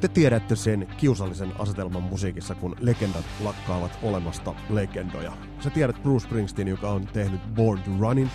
Te 0.00 0.08
tiedätte 0.08 0.56
sen 0.56 0.88
kiusallisen 0.96 1.52
asetelman 1.58 2.02
musiikissa, 2.02 2.54
kun 2.54 2.76
legendat 2.80 3.24
lakkaavat 3.40 3.98
olemasta 4.02 4.54
legendoja. 4.70 5.32
Sä 5.60 5.70
tiedät 5.70 6.02
Bruce 6.02 6.26
Springsteen, 6.26 6.68
joka 6.68 6.90
on 6.90 7.06
tehnyt 7.06 7.54
Born 7.54 7.82
to 7.82 7.90
Runnin, 8.00 8.30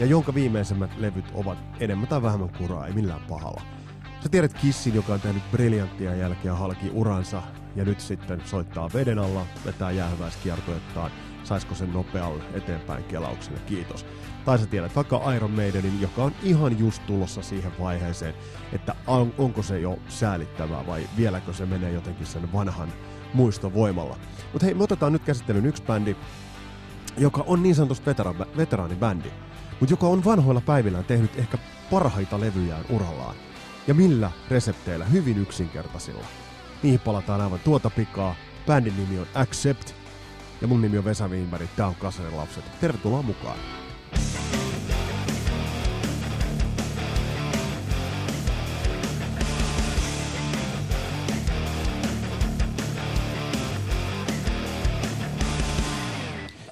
ja 0.00 0.06
jonka 0.06 0.34
viimeisemmät 0.34 0.90
levyt 0.98 1.24
ovat 1.34 1.58
enemmän 1.80 2.08
tai 2.08 2.22
vähemmän 2.22 2.48
kuraa, 2.58 2.86
ei 2.86 2.92
millään 2.92 3.20
pahalla. 3.28 3.62
Sä 4.22 4.28
tiedät 4.28 4.54
Kissin, 4.54 4.94
joka 4.94 5.14
on 5.14 5.20
tehnyt 5.20 5.50
briljanttia 5.50 6.14
jälkeä 6.14 6.54
halki 6.54 6.90
uransa, 6.92 7.42
ja 7.76 7.84
nyt 7.84 8.00
sitten 8.00 8.42
soittaa 8.44 8.90
veden 8.94 9.18
alla, 9.18 9.46
vetää 9.66 9.90
jäähyväiskiertoettaan, 9.90 11.10
saisiko 11.48 11.74
sen 11.74 11.92
nopealle 11.92 12.44
eteenpäin 12.54 13.04
kelaukselle, 13.04 13.60
kiitos. 13.66 14.06
Tai 14.44 14.58
sä 14.58 14.66
tiedät 14.66 14.96
vaikka 14.96 15.32
Iron 15.32 15.50
Maidenin, 15.50 16.00
joka 16.00 16.24
on 16.24 16.32
ihan 16.42 16.78
just 16.78 17.06
tulossa 17.06 17.42
siihen 17.42 17.72
vaiheeseen, 17.80 18.34
että 18.72 18.94
on, 19.06 19.34
onko 19.38 19.62
se 19.62 19.80
jo 19.80 19.98
säälittävää 20.08 20.86
vai 20.86 21.08
vieläkö 21.16 21.52
se 21.52 21.66
menee 21.66 21.92
jotenkin 21.92 22.26
sen 22.26 22.52
vanhan 22.52 22.92
muistovoimalla. 23.34 24.16
Mutta 24.52 24.66
hei, 24.66 24.74
me 24.74 24.84
otetaan 24.84 25.12
nyt 25.12 25.24
käsittelyyn 25.24 25.66
yksi 25.66 25.82
bändi, 25.82 26.16
joka 27.18 27.44
on 27.46 27.62
niin 27.62 27.74
sanotusti 27.74 28.10
vetera- 28.10 28.46
veteraanibändi, 28.56 29.30
mutta 29.80 29.92
joka 29.92 30.06
on 30.06 30.24
vanhoilla 30.24 30.60
päivillään 30.60 31.04
tehnyt 31.04 31.38
ehkä 31.38 31.58
parhaita 31.90 32.40
levyjään 32.40 32.84
urallaan. 32.90 33.36
Ja 33.86 33.94
millä 33.94 34.30
resepteillä? 34.50 35.04
Hyvin 35.04 35.38
yksinkertaisilla. 35.38 36.24
Niihin 36.82 37.00
palataan 37.00 37.40
aivan 37.40 37.58
tuota 37.58 37.90
pikaa. 37.90 38.34
Bändin 38.66 38.96
nimi 38.96 39.18
on 39.18 39.26
Accept. 39.34 39.97
Ja 40.60 40.68
mun 40.68 40.82
nimi 40.82 40.98
on 40.98 41.04
Vesa 41.04 41.28
Wienberg. 41.28 41.68
Tää 41.76 41.86
on 41.86 41.94
Kasarin 41.94 42.36
lapset. 42.36 42.64
Tervetuloa 42.80 43.22
mukaan. 43.22 43.58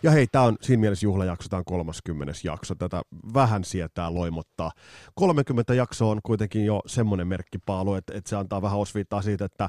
Ja 0.02 0.10
hei, 0.10 0.26
tämä 0.26 0.44
on 0.44 0.56
siinä 0.60 0.80
mielessä 0.80 1.06
juhlajakso, 1.06 1.48
tämä 1.48 1.58
on 1.58 1.64
30. 1.64 2.32
jakso, 2.44 2.74
tätä 2.74 3.02
vähän 3.34 3.64
sietää 3.64 4.14
loimottaa. 4.14 4.70
30 5.14 5.74
jaksoa 5.74 6.10
on 6.10 6.20
kuitenkin 6.22 6.64
jo 6.64 6.82
semmoinen 6.86 7.26
merkkipaalu, 7.26 7.94
että, 7.94 8.14
että 8.14 8.30
se 8.30 8.36
antaa 8.36 8.62
vähän 8.62 8.78
osviittaa 8.78 9.22
siitä, 9.22 9.44
että 9.44 9.68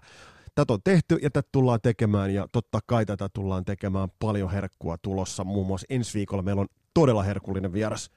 tätä 0.58 0.74
on 0.74 0.80
tehty 0.84 1.20
ja 1.22 1.30
tätä 1.30 1.50
tullaan 1.52 1.80
tekemään 1.82 2.34
ja 2.34 2.48
totta 2.52 2.80
kai 2.86 3.06
tätä 3.06 3.30
tullaan 3.34 3.66
tekemään 3.66 4.10
paljon 4.20 4.52
herkkua 4.52 4.98
tulossa. 5.02 5.44
Muun 5.44 5.68
muassa 5.68 5.88
ensi 5.90 6.14
viikolla 6.14 6.44
meillä 6.44 6.62
on 6.62 6.68
todella 6.94 7.24
herkullinen 7.24 7.74
vieras. 7.74 8.10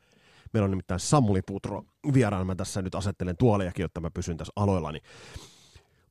Meillä 0.52 0.64
on 0.64 0.70
nimittäin 0.70 1.00
Samuli 1.00 1.42
Putro 1.42 1.82
vieraan. 2.14 2.46
Mä 2.46 2.54
tässä 2.54 2.82
nyt 2.82 2.94
asettelen 2.94 3.36
tuolejakin, 3.36 3.82
jotta 3.82 4.00
mä 4.00 4.10
pysyn 4.10 4.36
tässä 4.36 4.52
aloillani. 4.56 4.98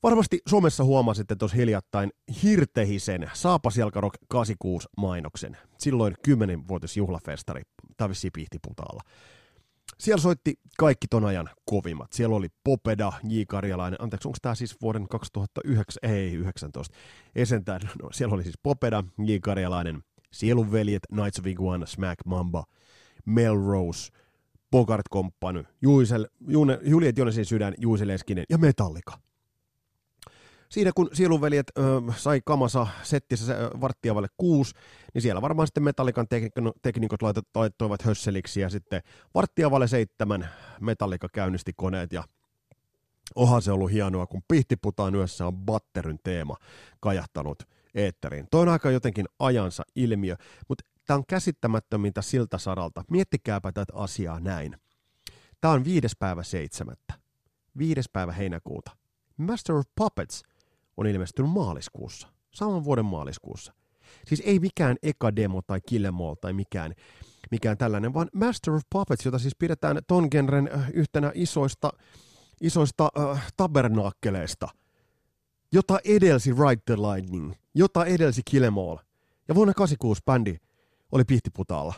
Varmasti 0.03 0.39
Suomessa 0.47 0.83
huomasitte 0.83 1.36
tuossa 1.36 1.58
hiljattain 1.58 2.11
Hirtehisen 2.43 3.31
Saapasjalkarok 3.33 4.14
86 4.27 4.88
mainoksen. 4.97 5.58
Silloin 5.77 6.16
10-vuotis 6.27 6.97
juhlafestari 6.97 7.61
Tavissi 7.97 8.31
Pihtiputaalla. 8.31 9.02
Siellä 10.00 10.22
soitti 10.22 10.53
kaikki 10.78 11.08
ton 11.08 11.25
ajan 11.25 11.50
kovimmat. 11.66 12.14
Siellä 12.14 12.36
oli 12.36 12.47
Popeda, 12.64 13.14
J. 13.23 13.42
Karjalainen, 13.47 14.02
anteeksi, 14.02 14.28
onko 14.28 14.38
tämä 14.42 14.55
siis 14.55 14.75
vuoden 14.81 15.08
2009, 15.08 16.00
ei 16.03 16.33
19, 16.33 16.95
esentään, 17.36 17.81
no, 18.02 18.09
siellä 18.11 18.36
oli 18.36 18.44
siis 18.44 18.58
Popeda, 18.64 19.03
J. 19.25 19.31
Karjalainen, 19.42 20.03
Sielunveljet, 20.31 21.03
Knights 21.14 21.39
of 21.39 21.47
Iguana, 21.47 21.86
Smack 21.86 22.25
Mamba, 22.25 22.64
Melrose, 23.25 24.11
Bogart 24.72 25.05
Company, 25.14 25.64
Juisel, 25.81 26.27
June, 26.47 26.80
Juliet 26.83 27.17
Jonesin 27.17 27.45
sydän, 27.45 27.73
Juise 27.77 28.08
Leskinen 28.08 28.45
ja 28.50 28.58
Metallica. 28.58 29.28
Siinä 30.72 30.92
kun 30.95 31.09
Sielunveljet 31.14 31.72
ö, 31.78 31.81
sai 32.16 32.42
kamasa 32.45 32.88
settissä 33.03 33.56
varttia 33.81 34.16
vaille 34.16 34.30
kuusi, 34.38 34.76
niin 35.14 35.22
siellä 35.22 35.42
varmaan 35.42 35.67
sitten 35.67 35.83
Metallikan 35.83 36.27
teknikot 36.82 37.20
laittoivat 37.55 38.02
hösseliksi 38.02 38.61
ja 38.61 38.70
sitten 38.70 39.02
varttia 39.33 39.71
vaille 39.71 39.88
seitsemän 39.88 40.49
Metallica 40.80 41.27
käynnisti 41.33 41.73
koneet 41.76 42.14
ja 42.14 42.23
Oha 43.36 43.61
se 43.61 43.71
ollut 43.71 43.92
hienoa, 43.92 44.27
kun 44.27 44.42
Pihtiputaan 44.48 45.16
yössä 45.16 45.48
on 45.48 45.58
Batteryn 45.58 46.20
teema 46.23 46.55
kajahtanut 46.99 47.64
eetteriin. 47.95 48.48
Toi 48.52 48.61
on 48.61 48.70
aika 48.70 48.92
jotenkin 48.92 49.26
ajansa 49.39 49.83
ilmiö, 49.95 50.36
mutta 50.67 50.83
tämä 51.05 51.17
on 51.17 51.23
käsittämättömintä 51.27 52.22
siltä 52.22 52.58
saralta. 52.58 53.04
Miettikääpä 53.11 53.72
tätä 53.72 53.93
asiaa 53.95 54.39
näin. 54.39 54.77
Tämä 55.61 55.73
on 55.73 55.86
viides 55.86 56.16
päivä 56.20 56.43
seitsemättä. 56.43 57.14
Viides 57.77 58.10
päivä 58.14 58.32
heinäkuuta. 58.32 58.92
Master 59.38 59.76
of 59.76 59.86
Puppets 59.95 60.43
on 60.99 61.08
ilmestynyt 61.08 61.52
maaliskuussa. 61.52 62.27
Saman 62.52 62.83
vuoden 62.83 63.05
maaliskuussa. 63.05 63.73
Siis 64.27 64.42
ei 64.45 64.60
mikään 64.60 64.95
eka 65.04 65.36
demo 65.36 65.61
tai 65.61 65.82
killemall 65.82 66.36
tai 66.36 66.54
mikään, 66.54 66.93
mikään 67.52 67.77
tällainen, 67.77 68.14
vaan 68.14 68.30
Master 68.33 68.73
of 68.73 68.82
Puppets, 68.89 69.26
jota 69.26 69.39
siis 69.39 69.55
pidetään 69.55 69.99
ton 70.08 70.27
genren 70.32 70.70
yhtenä 70.93 71.32
isoista, 71.36 71.92
isoista 72.61 73.10
äh, 73.20 73.54
tabernaakkeleista, 73.58 74.67
jota 75.71 75.99
edelsi 76.05 76.52
Ride 76.52 76.82
the 76.86 76.95
Lightning, 76.95 77.54
jota 77.76 78.05
edelsi 78.05 78.42
Killemall. 78.45 78.98
Ja 79.48 79.55
vuonna 79.55 79.73
86 79.73 80.21
bändi 80.26 80.58
oli 81.11 81.23
Pihtiputaalla. 81.23 81.93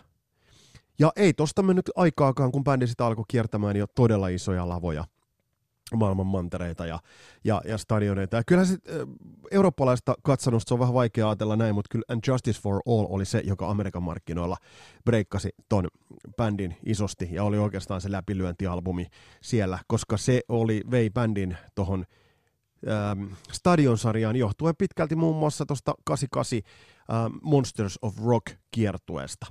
Ja 1.00 1.12
ei 1.16 1.34
tosta 1.34 1.64
mennyt 1.64 1.90
aikaakaan, 1.96 2.52
kun 2.52 2.64
bändi 2.64 2.88
sitä 2.88 3.06
alkoi 3.06 3.26
kiertämään 3.28 3.76
jo 3.76 3.88
todella 3.96 4.28
isoja 4.28 4.70
lavoja 4.70 5.06
maailman 5.96 6.28
mantereita 6.28 6.86
ja, 6.86 7.00
ja, 7.44 7.62
ja 7.66 7.78
stadioneita. 7.78 8.38
Ja 8.38 8.44
kyllähän 8.48 8.68
se 8.68 8.78
eurooppalaista 9.52 10.16
katsonusta 10.24 10.70
se 10.70 10.74
on 10.74 10.80
vähän 10.80 10.94
vaikea 10.94 11.30
ajatella 11.30 11.56
näin, 11.56 11.76
mutta 11.76 11.90
kyllä 11.92 12.06
And 12.08 12.22
Justice 12.28 12.62
for 12.62 12.82
All 12.86 13.06
oli 13.10 13.26
se, 13.26 13.42
joka 13.46 13.70
Amerikan 13.70 14.04
markkinoilla 14.04 14.58
breikkasi 15.06 15.50
ton 15.70 15.88
bändin 16.38 16.78
isosti 16.86 17.30
ja 17.32 17.44
oli 17.44 17.58
oikeastaan 17.58 18.02
se 18.02 18.12
läpilyöntialbumi 18.12 19.08
siellä, 19.42 19.80
koska 19.88 20.18
se 20.18 20.42
oli, 20.50 20.82
vei 20.92 21.10
bändin 21.10 21.58
tohon 21.76 22.06
ähm, 22.88 23.34
stadionsarjaan 23.52 24.36
johtuen 24.36 24.76
pitkälti 24.78 25.16
muun 25.16 25.36
muassa 25.36 25.66
tuosta 25.66 25.94
88 26.04 26.58
ähm, 26.58 27.38
Monsters 27.42 28.00
of 28.02 28.18
Rock 28.26 28.46
kiertueesta, 28.72 29.46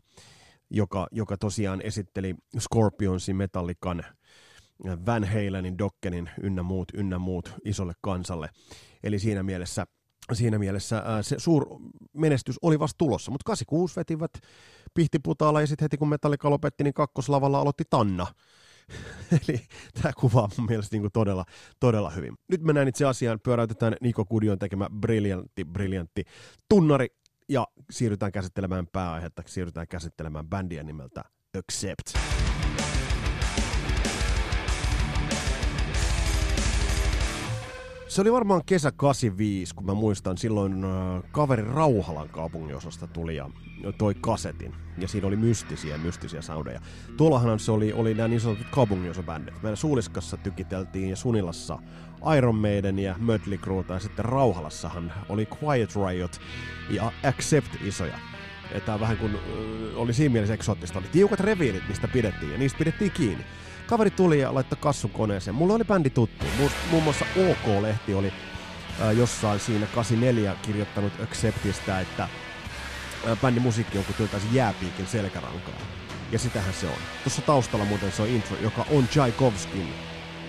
joka, 0.71 1.07
joka 1.13 1.37
tosiaan 1.37 1.81
esitteli 1.83 2.35
Scorpionsin 2.59 3.37
Metallican 3.37 4.05
Van 5.07 5.25
Halenin, 5.25 5.79
Dokkenin 5.79 6.31
ynnä 6.43 6.63
muut, 6.63 6.89
ynnä 6.95 7.19
muut 7.19 7.55
isolle 7.65 7.93
kansalle. 8.01 8.49
Eli 9.03 9.19
siinä 9.19 9.43
mielessä, 9.43 9.87
siinä 10.33 10.59
mielessä 10.59 11.03
ää, 11.05 11.23
se 11.23 11.39
suur 11.39 11.67
menestys 12.17 12.57
oli 12.63 12.79
vasta 12.79 12.99
tulossa, 12.99 13.31
mutta 13.31 13.45
86 13.47 13.97
vetivät 13.97 14.31
Pihtiputaalla 14.95 15.61
ja 15.61 15.67
sitten 15.67 15.85
heti 15.85 15.97
kun 15.97 16.09
Metallica 16.09 16.51
lopetti, 16.51 16.85
niin 16.85 16.95
kakkoslavalla 16.95 17.59
aloitti 17.61 17.85
Tanna. 17.91 18.27
Eli 19.49 19.61
tämä 20.03 20.13
kuvaa 20.21 20.49
mun 20.57 20.67
mielestä 20.67 20.95
niin 20.95 21.03
kuin 21.03 21.13
todella, 21.13 21.45
todella 21.81 22.11
hyvin. 22.11 22.35
Nyt 22.49 22.63
mennään 22.63 22.89
itse 22.89 23.05
asiaan, 23.05 23.41
pyöräytetään 23.45 23.97
Niko 24.01 24.25
Kudion 24.25 24.59
tekemä 24.59 24.89
briljantti, 25.01 25.65
briljantti 25.65 26.25
tunnari 26.69 27.07
ja 27.49 27.67
siirrytään 27.91 28.33
käsittelemään 28.33 28.87
pääaihetta, 28.93 29.43
siirrytään 29.47 29.89
käsittelemään 29.89 30.49
bändiä 30.49 30.83
nimeltä 30.83 31.25
Accept. 31.59 32.50
Se 38.11 38.21
oli 38.21 38.33
varmaan 38.33 38.63
kesä 38.67 38.93
85, 38.93 39.75
kun 39.75 39.87
mä 39.87 39.95
muistan, 39.95 40.39
silloin 40.39 40.85
äh, 40.85 41.23
kaveri 41.33 41.65
Rauhalan 41.65 42.29
kaupunginosasta 42.29 43.07
tuli 43.07 43.37
ja 43.37 43.51
toi 43.99 44.15
kasetin. 44.15 44.75
Ja 44.99 45.09
siinä 45.09 45.27
oli 45.27 45.37
mystisiä, 45.37 45.99
mystisiä 45.99 46.43
soundeja. 46.43 46.81
Tuollahan 47.17 47.61
se 47.61 47.73
oli, 47.73 47.93
oli 47.93 48.15
nämä 48.15 48.29
niin 48.29 48.41
sanotut 48.41 48.67
kaupunginosabändit. 48.71 49.63
Meidän 49.63 49.77
Suuliskassa 49.77 50.37
tykiteltiin 50.37 51.11
ja 51.11 51.17
Sunilassa 51.17 51.79
Iron 52.37 52.55
Maiden 52.55 52.99
ja 52.99 53.15
Mötley 53.19 53.59
Crue, 53.59 53.85
ja 53.89 53.99
sitten 53.99 54.25
Rauhalassahan 54.25 55.13
oli 55.29 55.49
Quiet 55.63 55.91
Riot 55.97 56.41
ja 56.91 57.13
Accept 57.23 57.71
isoja. 57.85 58.19
Että 58.73 59.01
vähän 59.01 59.17
kun 59.17 59.39
oli 59.95 60.13
siinä 60.13 60.33
mielessä 60.33 60.55
eksoottista, 60.55 60.99
oli 60.99 61.07
tiukat 61.13 61.41
reviirit, 61.41 61.89
mistä 61.89 62.09
pidettiin, 62.09 62.53
ja 62.53 62.59
niistä 62.59 62.79
pidettiin 62.79 63.11
kiinni. 63.11 63.45
Kaveri 63.87 64.11
tuli 64.11 64.41
ja 64.41 64.55
laittoi 64.55 64.79
kassun 64.81 65.11
koneeseen. 65.11 65.55
Mulla 65.55 65.75
oli 65.75 65.85
bändi 65.85 66.11
tuttu. 66.11 66.47
Muun 66.91 67.03
muassa 67.03 67.25
OK-lehti 67.51 68.15
oli 68.15 68.33
jossain 69.17 69.61
siinä 69.61 69.87
84 69.87 70.57
kirjoittanut 70.63 71.13
Acceptistä, 71.23 72.01
että 72.01 72.29
bändin 73.43 73.63
musiikki 73.63 73.99
on 73.99 74.05
kuin 74.05 74.17
työtäisi 74.17 74.47
jääpiikin 74.53 75.07
selkärankaa. 75.07 75.75
Ja 76.33 76.39
sitähän 76.39 76.75
se 76.75 76.87
on. 76.87 76.99
Tuossa 77.23 77.43
taustalla 77.43 77.85
muuten 77.85 78.13
se 78.13 78.23
on 78.23 78.29
intro, 78.29 78.57
joka 78.57 78.85
on 78.91 79.09
Tchaikovskin 79.09 79.95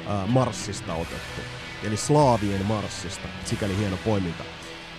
äh, 0.10 0.28
Marssista 0.28 0.94
otettu. 0.94 1.42
Eli 1.84 1.98
Slaavien 1.98 2.66
Marssista. 2.66 3.28
Sikäli 3.46 3.78
hieno 3.78 3.98
poiminta. 4.06 4.44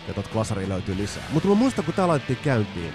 Ja 0.08 0.14
tot 0.14 0.28
klasari 0.28 0.68
löytyy 0.68 0.96
lisää. 0.96 1.22
Mutta 1.32 1.48
mä 1.48 1.54
muistan, 1.54 1.84
kun 1.84 1.94
tää 1.94 2.08
laitettiin 2.08 2.38
käyntiin, 2.44 2.92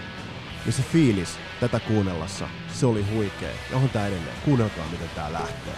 ja 0.67 0.73
se 0.73 0.83
fiilis 0.83 1.29
tätä 1.59 1.79
kuunnellassa, 1.79 2.47
se 2.73 2.85
oli 2.85 3.05
huikea. 3.13 3.51
Ja 3.71 3.77
on 3.77 3.89
tää 3.89 4.07
edelleen. 4.07 4.35
Kuunnelkaa, 4.45 4.85
miten 4.91 5.09
tää 5.15 5.33
lähtee. 5.33 5.73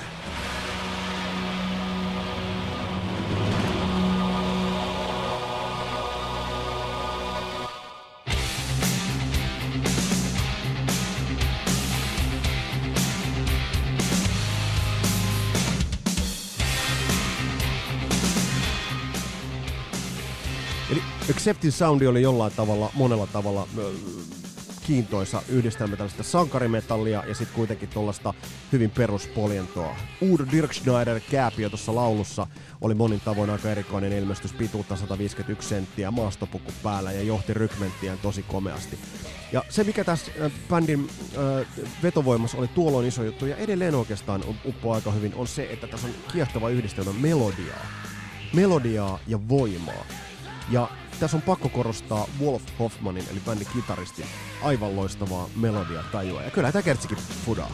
Acceptin 21.30 21.72
soundi 21.72 22.08
oli 22.08 22.22
jollain 22.22 22.54
tavalla, 22.56 22.92
monella 22.94 23.28
tavalla 23.28 23.68
kiintoisa 24.90 25.42
yhdistelmä 25.50 25.96
tällaista 25.96 26.24
sankarimetallia 26.24 27.24
ja 27.28 27.36
sitten 27.36 27.56
kuitenkin 27.56 27.90
tuollaista 27.90 28.34
hyvin 28.72 28.90
peruspoljentoa. 28.90 29.96
Udo 30.22 30.46
Dirkschneider 30.52 31.20
kääpiö 31.32 31.70
tuossa 31.70 31.96
laulussa 31.96 32.48
oli 32.82 32.94
monin 32.94 33.20
tavoin 33.20 33.50
aika 33.50 33.72
erikoinen 33.72 34.14
ilmestys, 34.14 34.54
pituutta 34.54 34.96
151 34.96 35.70
senttiä, 35.70 36.12
maastopuku 36.12 36.72
päällä 36.84 37.12
ja 37.12 37.22
johti 37.22 37.54
rykmenttiään 37.54 38.18
tosi 38.18 38.44
komeasti. 38.44 39.00
Ja 39.52 39.64
se, 39.70 39.84
mikä 39.84 40.04
tässä 40.04 40.32
äh, 40.42 40.52
bändin 40.70 41.10
äh, 41.60 41.68
vetovoimassa 42.04 42.58
oli 42.58 42.68
tuolloin 42.68 43.08
iso 43.08 43.24
juttu, 43.24 43.46
ja 43.46 43.58
edelleen 43.58 43.96
oikeastaan 43.96 44.44
uppoaa 44.66 44.96
aika 44.96 45.12
hyvin, 45.12 45.34
on 45.36 45.48
se, 45.48 45.68
että 45.72 45.88
tässä 45.88 46.08
on 46.08 46.14
kiehtova 46.32 46.70
yhdistelmä 46.70 47.14
melodiaa. 47.14 47.86
Melodiaa 48.54 49.20
ja 49.28 49.50
voimaa. 49.50 50.06
Ja 50.72 50.90
tässä 51.20 51.38
on 51.38 51.42
pakko 51.42 51.70
korostaa 51.70 52.28
Wolf 52.42 52.64
Hoffmanin, 52.80 53.26
eli 53.32 53.40
bändin 53.40 53.68
kitaristin, 53.74 54.26
aivan 54.64 54.96
loistavaa 54.96 55.50
melodia 55.56 56.04
tajua. 56.12 56.42
Ja 56.42 56.52
kyllä 56.52 56.72
tämä 56.72 56.84
kertsikin 56.84 57.18
fudaa. 57.18 57.72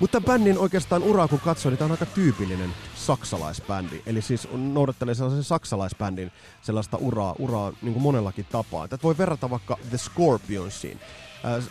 Mutta 0.00 0.20
bändin 0.20 0.58
oikeastaan 0.58 1.02
uraa 1.02 1.28
kun 1.28 1.40
katsoo, 1.40 1.70
niin 1.70 1.78
tämä 1.78 1.86
on 1.86 1.92
aika 1.92 2.06
tyypillinen 2.06 2.70
saksalaisbändi. 2.94 4.02
Eli 4.06 4.22
siis 4.22 4.48
noudattelee 4.52 5.14
sellaisen 5.14 5.44
saksalaisbändin 5.44 6.32
sellaista 6.62 6.96
uraa, 6.96 7.34
uraa 7.38 7.72
niin 7.82 7.92
kuin 7.92 8.02
monellakin 8.02 8.46
tapaa. 8.52 8.88
Tätä 8.88 9.02
voi 9.02 9.18
verrata 9.18 9.50
vaikka 9.50 9.78
The 9.88 9.98
Scorpionsiin. 9.98 11.00
Äh, 11.44 11.64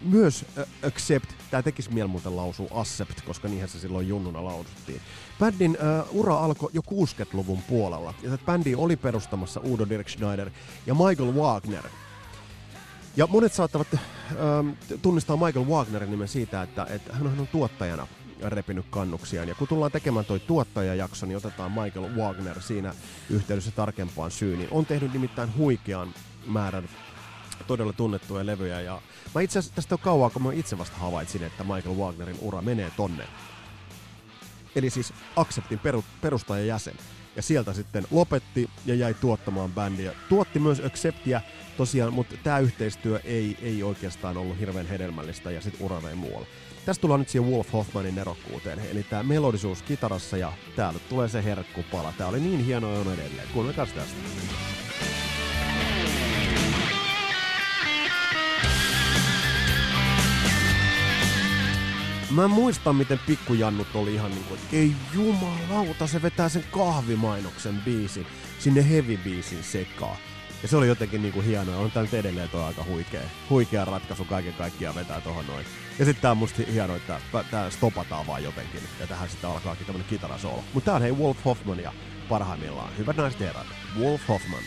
myös 0.00 0.44
äh, 0.58 0.66
Accept, 0.86 1.30
tämä 1.50 1.62
tekisi 1.62 1.92
mieli 1.92 2.08
muuten 2.08 2.36
lausua 2.36 2.68
Accept, 2.70 3.20
koska 3.20 3.48
niinhän 3.48 3.68
se 3.68 3.78
silloin 3.78 4.08
junnuna 4.08 4.44
lausuttiin. 4.44 5.00
Bändin 5.40 5.78
äh, 5.80 6.06
ura 6.10 6.38
alkoi 6.38 6.70
jo 6.72 6.82
60-luvun 6.90 7.62
puolella, 7.62 8.14
ja 8.22 8.30
tätä 8.30 8.44
bändi 8.46 8.74
oli 8.74 8.96
perustamassa 8.96 9.60
Udo 9.64 9.88
Dirkschneider 9.88 10.50
ja 10.86 10.94
Michael 10.94 11.34
Wagner. 11.34 11.84
Ja 13.16 13.26
monet 13.26 13.52
saattavat 13.52 13.94
äh, 13.94 14.00
tunnistaa 15.02 15.36
Michael 15.36 15.66
Wagnerin 15.66 16.10
nimen 16.10 16.28
siitä, 16.28 16.62
että, 16.62 16.86
että 16.90 17.12
hän 17.12 17.26
on 17.26 17.48
tuottajana 17.52 18.06
repinyt 18.42 18.86
kannuksiaan. 18.90 19.48
Ja 19.48 19.54
kun 19.54 19.68
tullaan 19.68 19.92
tekemään 19.92 20.24
toi 20.26 20.40
tuottajajakso, 20.40 21.26
niin 21.26 21.36
otetaan 21.36 21.72
Michael 21.72 22.16
Wagner 22.16 22.62
siinä 22.62 22.94
yhteydessä 23.30 23.70
tarkempaan 23.70 24.30
syyniin. 24.30 24.68
On 24.70 24.86
tehnyt 24.86 25.12
nimittäin 25.12 25.56
huikean 25.56 26.14
määrän 26.46 26.88
todella 27.64 27.92
tunnettuja 27.92 28.46
levyjä. 28.46 28.80
Ja 28.80 29.02
mä 29.34 29.40
itse 29.40 29.58
asiassa 29.58 29.74
tästä 29.74 29.94
on 29.94 29.98
kauan, 29.98 30.30
kun 30.30 30.42
mä 30.42 30.52
itse 30.52 30.78
vasta 30.78 30.96
havaitsin, 30.96 31.42
että 31.42 31.64
Michael 31.64 31.96
Wagnerin 31.96 32.38
ura 32.40 32.62
menee 32.62 32.90
tonne. 32.96 33.24
Eli 34.76 34.90
siis 34.90 35.12
Acceptin 35.36 35.78
peru, 35.78 36.04
perustajajäsen. 36.20 36.94
Ja 37.36 37.42
sieltä 37.42 37.72
sitten 37.72 38.06
lopetti 38.10 38.70
ja 38.86 38.94
jäi 38.94 39.14
tuottamaan 39.14 39.72
bändiä. 39.72 40.12
Tuotti 40.28 40.58
myös 40.58 40.80
Acceptia 40.80 41.40
tosiaan, 41.76 42.12
mutta 42.12 42.36
tämä 42.42 42.58
yhteistyö 42.58 43.20
ei, 43.24 43.58
ei 43.62 43.82
oikeastaan 43.82 44.36
ollut 44.36 44.60
hirveän 44.60 44.86
hedelmällistä 44.86 45.50
ja 45.50 45.60
sitten 45.60 45.86
ura 45.86 46.02
vei 46.02 46.14
muualle. 46.14 46.46
Tästä 46.84 47.00
tullaan 47.00 47.20
nyt 47.20 47.28
siihen 47.28 47.50
Wolf 47.50 47.72
Hoffmanin 47.72 48.14
nerokkuuteen, 48.14 48.78
eli 48.78 49.02
tämä 49.02 49.22
melodisuus 49.22 49.82
kitarassa 49.82 50.36
ja 50.36 50.52
täällä 50.76 51.00
tulee 51.08 51.28
se 51.28 51.44
herkkupala. 51.44 52.12
Tää 52.18 52.26
oli 52.26 52.40
niin 52.40 52.64
hieno 52.64 53.00
on 53.00 53.14
edelleen. 53.14 53.48
Kuunnelkaa 53.52 53.86
tästä. 53.86 54.16
Mä 62.30 62.48
muistan, 62.48 62.96
miten 62.96 63.20
pikkujannut 63.26 63.86
oli 63.94 64.14
ihan 64.14 64.30
niinku, 64.30 64.54
että 64.54 64.76
ei 64.76 64.92
jumalauta, 65.14 66.06
se 66.06 66.22
vetää 66.22 66.48
sen 66.48 66.64
kahvimainoksen 66.70 67.82
biisin 67.84 68.26
sinne 68.58 68.86
heavy-biisin 68.90 69.62
sekaan. 69.62 70.16
Ja 70.62 70.68
se 70.68 70.76
oli 70.76 70.88
jotenkin 70.88 71.22
niinku 71.22 71.40
hienoa. 71.40 71.76
On 71.76 71.90
tää 71.90 72.02
nyt 72.02 72.14
edelleen 72.14 72.48
toi 72.48 72.64
aika 72.64 72.84
huikea, 72.84 73.20
huikea 73.50 73.84
ratkaisu 73.84 74.24
kaiken 74.24 74.54
kaikkiaan 74.54 74.94
vetää 74.94 75.20
tohon 75.20 75.46
noin. 75.46 75.66
Ja 75.98 76.04
sitten 76.04 76.22
tää 76.22 76.30
on 76.30 76.36
musta 76.36 76.62
hienoa, 76.72 76.96
että 76.96 77.20
tää 77.50 77.70
stopataan 77.70 78.26
vaan 78.26 78.44
jotenkin. 78.44 78.80
Ja 79.00 79.06
tähän 79.06 79.28
sitten 79.28 79.50
alkaakin 79.50 79.86
tämmönen 79.86 80.08
kitarasoolo. 80.08 80.64
Mutta 80.74 80.84
tää 80.84 80.94
on 80.94 81.02
hei 81.02 81.12
Wolf 81.12 81.44
Hoffman 81.44 81.80
ja 81.80 81.92
parhaimmillaan. 82.28 82.98
Hyvät 82.98 83.16
naiset 83.16 83.40
herrat, 83.40 83.66
Wolf 83.98 84.28
Hoffman. 84.28 84.62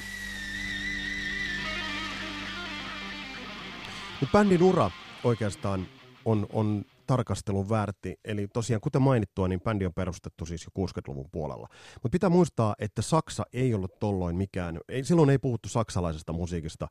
Nyt 4.22 4.32
bändin 4.32 4.64
ura 4.64 4.92
oikeastaan 5.24 5.88
on, 6.26 6.48
on 6.54 6.86
tarkastelun 7.10 7.70
väärti. 7.70 8.16
Eli 8.26 8.48
tosiaan, 8.54 8.82
kuten 8.82 9.02
mainittua, 9.02 9.48
niin 9.48 9.62
bändi 9.62 9.86
on 9.86 9.94
perustettu 9.94 10.46
siis 10.46 10.66
jo 10.66 10.86
60-luvun 10.86 11.30
puolella. 11.32 11.68
Mutta 11.94 12.10
pitää 12.10 12.30
muistaa, 12.30 12.76
että 12.80 13.02
Saksa 13.02 13.44
ei 13.54 13.74
ollut 13.74 14.00
tolloin 14.00 14.36
mikään, 14.36 14.80
ei, 14.90 15.04
silloin 15.04 15.30
ei 15.30 15.38
puhuttu 15.38 15.70
saksalaisesta 15.70 16.34
musiikista 16.34 16.88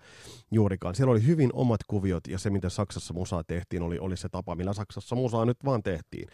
juurikaan. 0.51 0.95
Siellä 0.95 1.13
oli 1.13 1.27
hyvin 1.27 1.51
omat 1.53 1.81
kuviot 1.89 2.27
ja 2.27 2.39
se, 2.39 2.51
miten 2.51 2.71
Saksassa 2.71 3.15
musaa 3.15 3.45
tehtiin, 3.45 3.83
oli, 3.83 3.99
oli 3.99 4.17
se 4.17 4.29
tapa, 4.29 4.55
millä 4.55 4.73
Saksassa 4.73 5.17
musaa 5.17 5.45
nyt 5.45 5.65
vaan 5.65 5.83
tehtiin. 5.83 6.29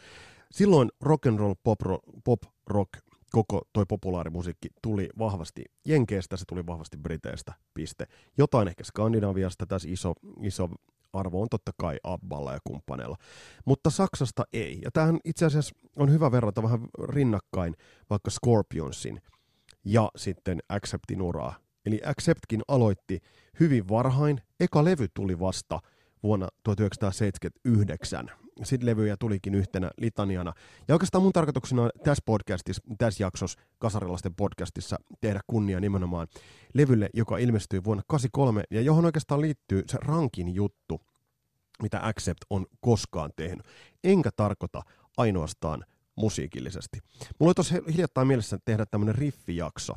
Silloin 0.50 0.88
rock 1.00 1.26
and 1.26 1.38
roll, 1.38 1.54
pop, 1.62 1.78
pop 2.24 2.42
rock, 2.66 2.90
koko 3.32 3.62
toi 3.72 3.84
populaarimusiikki 3.88 4.68
tuli 4.82 5.08
vahvasti 5.18 5.64
Jenkeestä, 5.84 6.36
se 6.36 6.44
tuli 6.48 6.66
vahvasti 6.66 6.96
Briteistä, 6.96 7.52
piste. 7.74 8.06
Jotain 8.38 8.68
ehkä 8.68 8.84
Skandinaviasta, 8.84 9.66
tässä 9.66 9.88
iso, 9.88 10.12
iso 10.42 10.68
arvo 11.14 11.42
on 11.42 11.48
totta 11.50 11.72
kai 11.76 11.98
Abballa 12.04 12.52
ja 12.52 12.58
kumppaneilla. 12.64 13.16
Mutta 13.64 13.90
Saksasta 13.90 14.44
ei. 14.52 14.78
Ja 14.82 14.90
tämähän 14.90 15.18
itse 15.24 15.46
asiassa 15.46 15.74
on 15.96 16.12
hyvä 16.12 16.32
verrata 16.32 16.62
vähän 16.62 16.80
rinnakkain 17.08 17.74
vaikka 18.10 18.30
Scorpionsin 18.30 19.20
ja 19.84 20.10
sitten 20.16 20.58
Acceptin 20.68 21.22
uraa. 21.22 21.54
Eli 21.86 22.00
Acceptkin 22.04 22.62
aloitti 22.68 23.20
hyvin 23.60 23.88
varhain. 23.88 24.40
Eka 24.60 24.84
levy 24.84 25.08
tuli 25.14 25.40
vasta 25.40 25.80
vuonna 26.22 26.48
1979 26.64 28.30
sitten 28.62 28.86
levyjä 28.86 29.16
tulikin 29.16 29.54
yhtenä 29.54 29.90
litaniana. 29.98 30.52
Ja 30.88 30.94
oikeastaan 30.94 31.22
mun 31.22 31.32
tarkoituksena 31.32 31.82
on 31.82 31.90
tässä 32.04 32.22
podcastissa, 32.26 32.82
tässä 32.98 33.24
jaksossa, 33.24 33.58
Kasarilaisten 33.78 34.34
podcastissa, 34.34 34.96
tehdä 35.20 35.40
kunnia 35.46 35.80
nimenomaan 35.80 36.26
levylle, 36.74 37.08
joka 37.14 37.38
ilmestyi 37.38 37.84
vuonna 37.84 38.02
1983 38.08 38.64
ja 38.70 38.80
johon 38.80 39.04
oikeastaan 39.04 39.40
liittyy 39.40 39.82
se 39.86 39.98
rankin 40.00 40.54
juttu, 40.54 41.00
mitä 41.82 42.06
Accept 42.06 42.44
on 42.50 42.66
koskaan 42.80 43.30
tehnyt. 43.36 43.66
Enkä 44.04 44.30
tarkoita 44.36 44.82
ainoastaan 45.16 45.84
musiikillisesti. 46.16 46.98
Mulla 47.38 47.48
oli 47.48 47.54
tuossa 47.54 47.74
hiljattain 47.92 48.26
mielessä 48.26 48.58
tehdä 48.64 48.86
tämmöinen 48.86 49.14
riffijakso, 49.14 49.94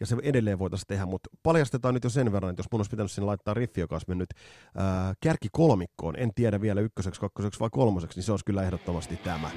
ja 0.00 0.06
se 0.06 0.16
edelleen 0.22 0.58
voitaisiin 0.58 0.86
tehdä, 0.88 1.06
mutta 1.06 1.30
paljastetaan 1.42 1.94
nyt 1.94 2.04
jo 2.04 2.10
sen 2.10 2.32
verran, 2.32 2.50
että 2.50 2.60
jos 2.60 2.66
mun 2.72 2.78
olisi 2.78 2.90
pitänyt 2.90 3.12
sinne 3.12 3.26
laittaa 3.26 3.54
riffi, 3.54 3.80
joka 3.80 3.94
olisi 3.94 4.08
mennyt 4.08 4.28
ää, 4.76 5.14
kärki 5.20 5.48
kolmikkoon, 5.52 6.16
en 6.16 6.34
tiedä 6.34 6.60
vielä 6.60 6.80
ykköseksi, 6.80 7.20
kakkoseksi 7.20 7.60
vai 7.60 7.68
kolmoseksi, 7.72 8.18
niin 8.18 8.24
se 8.24 8.32
olisi 8.32 8.44
kyllä 8.44 8.62
ehdottomasti 8.62 9.16
tämä. 9.16 9.50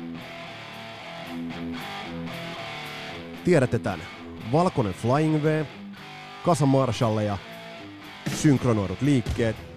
Tiedätte 3.45 3.79
tämän. 3.79 4.05
Valkoinen 4.51 4.93
Flying 4.93 5.43
V, 5.43 5.65
kasa 6.45 6.65
marshalleja, 6.65 7.37
synkronoidut 8.35 9.01
liikkeet, 9.01 9.68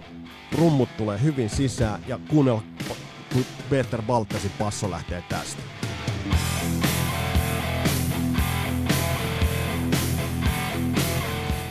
rummut 0.53 0.97
tulee 0.97 1.21
hyvin 1.21 1.49
sisään 1.49 2.01
ja 2.07 2.19
kuunnella, 2.29 2.63
kun 3.33 3.45
Peter 3.69 4.01
Baltasin 4.01 4.51
passo 4.59 4.91
lähtee 4.91 5.23
tästä. 5.29 5.63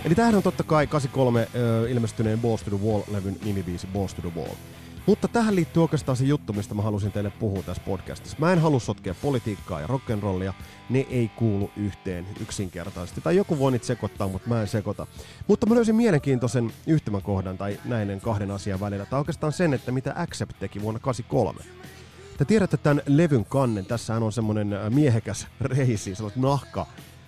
Eli 0.05 0.15
tämähän 0.15 0.35
on 0.35 0.43
totta 0.43 0.63
kai 0.63 0.87
83 0.87 1.49
ö, 1.55 1.91
ilmestyneen 1.91 2.41
Balls 2.41 2.63
to 2.63 2.71
the 2.71 2.87
Wall-levyn 2.87 3.37
nimibiisi 3.45 3.87
Balls 3.87 4.15
to 4.15 4.23
the 4.23 4.41
Wall. 4.41 4.55
Mutta 5.07 5.29
tähän 5.29 5.55
liittyy 5.55 5.83
oikeastaan 5.83 6.17
se 6.17 6.25
juttu, 6.25 6.53
mistä 6.53 6.75
mä 6.75 6.83
halusin 6.83 7.13
teille 7.13 7.31
puhua 7.31 7.63
tässä 7.63 7.83
podcastissa. 7.87 8.37
Mä 8.41 8.53
en 8.53 8.59
halua 8.59 8.81
sotkea 8.81 9.15
politiikkaa 9.23 9.81
ja 9.81 9.87
rock'n'rollia. 9.87 10.53
Ne 10.91 11.07
ei 11.11 11.31
kuulu 11.37 11.71
yhteen 11.77 12.27
yksinkertaisesti. 12.41 13.21
Tai 13.21 13.37
joku 13.37 13.59
voi 13.59 13.73
niitä 13.73 13.87
sekoittaa, 13.87 14.29
mutta 14.29 14.49
mä 14.49 14.61
en 14.61 14.69
sekoita. 14.69 15.07
Mutta 15.47 15.67
mä 15.67 15.75
löysin 15.75 15.97
mielenkiintoisen 15.97 16.73
yhtymäkohdan 16.87 17.59
tai 17.59 17.81
näiden 17.85 18.21
kahden 18.21 18.51
asian 18.51 18.81
välillä. 18.81 19.07
Tai 19.07 19.19
oikeastaan 19.19 19.53
sen, 19.53 19.75
että 19.75 19.93
mitä 19.93 20.15
Accept 20.17 20.59
teki 20.61 20.83
vuonna 20.83 21.01
83. 21.01 21.61
Te 22.39 22.45
tiedätte 22.45 22.77
tämän 22.77 23.03
levyn 23.07 23.45
kannen. 23.45 23.87
Tässähän 23.87 24.23
on 24.23 24.33
semmonen 24.33 24.77
miehekäs 24.91 25.47
reisi, 25.61 26.15
sellaiset 26.15 26.43
nahka 26.43 26.87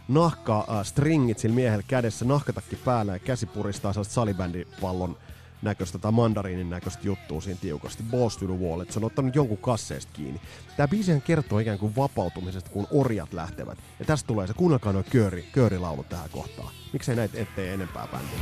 nahka 0.08 0.66
äh, 0.70 0.84
stringit 0.84 1.38
sillä 1.38 1.54
miehellä 1.54 1.84
kädessä, 1.88 2.24
nahkatakki 2.24 2.76
päällä 2.76 3.12
ja 3.12 3.18
käsi 3.18 3.46
puristaa 3.46 3.92
sellaista 3.92 4.14
salibändipallon 4.14 5.16
näköistä 5.64 5.98
tai 5.98 6.12
mandariinin 6.12 6.70
näköistä 6.70 7.06
juttua 7.06 7.40
siinä 7.40 7.60
tiukasti. 7.60 8.02
Boss 8.10 8.36
to 8.36 8.46
the 8.46 8.54
wall, 8.54 8.80
että 8.80 8.94
se 8.94 8.98
on 9.00 9.04
ottanut 9.04 9.34
jonkun 9.34 9.58
kasseista 9.58 10.12
kiinni. 10.12 10.40
Tämä 10.76 10.88
biisihän 10.88 11.22
kertoo 11.22 11.58
ikään 11.58 11.78
kuin 11.78 11.96
vapautumisesta, 11.96 12.70
kun 12.70 12.86
orjat 12.90 13.32
lähtevät. 13.32 13.78
Ja 13.98 14.04
tästä 14.04 14.26
tulee 14.26 14.46
se, 14.46 14.54
kuunnelkaa 14.54 14.92
noin 14.92 15.04
kööri, 15.10 15.48
köörilaulut 15.52 16.08
tähän 16.08 16.30
kohtaan. 16.30 16.74
Miksei 16.92 17.16
näitä 17.16 17.38
ettei 17.38 17.68
enempää 17.68 18.08
bändiä? 18.12 18.38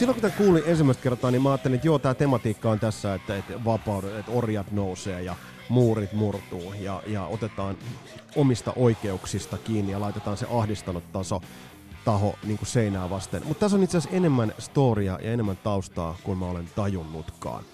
silloin 0.00 0.14
kun 0.14 0.30
tämän 0.30 0.38
kuulin 0.38 0.62
ensimmäistä 0.66 1.02
kertaa, 1.02 1.30
niin 1.30 1.42
mä 1.42 1.48
ajattelin, 1.48 1.74
että 1.74 1.86
joo, 1.86 1.98
tämä 1.98 2.14
tematiikka 2.14 2.70
on 2.70 2.80
tässä, 2.80 3.14
että, 3.14 3.36
että 3.36 3.64
vapaudet, 3.64 4.16
että 4.16 4.32
orjat 4.32 4.72
nousee 4.72 5.22
ja 5.22 5.36
muurit 5.70 6.12
murtuu 6.12 6.74
ja, 6.80 7.02
ja 7.06 7.26
otetaan 7.26 7.76
omista 8.36 8.72
oikeuksista 8.76 9.58
kiinni 9.58 9.92
ja 9.92 10.00
laitetaan 10.00 10.36
se 10.36 10.46
ahdistanut 10.50 11.12
taso 11.12 11.40
taho 12.04 12.34
niin 12.44 12.58
kuin 12.58 12.68
seinää 12.68 13.10
vasten. 13.10 13.42
Mutta 13.46 13.60
tässä 13.60 13.76
on 13.76 13.82
itse 13.82 13.98
asiassa 13.98 14.16
enemmän 14.16 14.52
storia 14.58 15.18
ja 15.22 15.32
enemmän 15.32 15.56
taustaa 15.56 16.16
kuin 16.22 16.38
mä 16.38 16.46
olen 16.46 16.68
tajunnutkaan. 16.76 17.64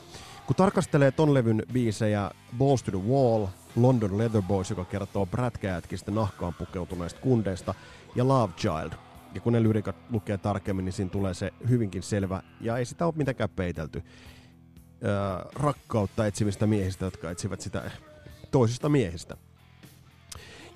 Kun 0.46 0.56
tarkastelee 0.56 1.10
ton 1.10 1.34
levyn 1.34 1.62
biisejä 1.72 2.30
Balls 2.58 2.82
to 2.82 2.90
the 2.90 3.08
Wall, 3.08 3.46
London 3.76 4.18
Leather 4.18 4.42
Boys, 4.42 4.70
joka 4.70 4.84
kertoo 4.84 5.26
prätkäjätkistä 5.26 6.10
nahkaan 6.10 6.54
pukeutuneista 6.54 7.20
kundeista, 7.20 7.74
ja 8.14 8.28
Love 8.28 8.52
Child, 8.52 8.92
ja 9.34 9.40
kun 9.40 9.52
ne 9.52 9.62
lyrikat 9.62 9.96
lukee 10.10 10.38
tarkemmin, 10.38 10.84
niin 10.84 10.92
siinä 10.92 11.10
tulee 11.10 11.34
se 11.34 11.52
hyvinkin 11.68 12.02
selvä, 12.02 12.42
ja 12.60 12.76
ei 12.76 12.84
sitä 12.84 13.06
ole 13.06 13.14
mitenkään 13.16 13.50
peitelty, 13.50 14.02
öö, 15.06 15.12
rakkautta 15.54 16.26
etsimistä 16.26 16.66
miehistä, 16.66 17.04
jotka 17.04 17.30
etsivät 17.30 17.60
sitä 17.60 17.90
toisista 18.50 18.88
miehistä. 18.88 19.36